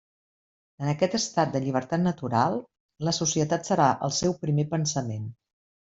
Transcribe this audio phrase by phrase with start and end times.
[0.85, 2.57] En aquest estat de llibertat natural,
[3.09, 5.33] la societat serà el seu primer pensament.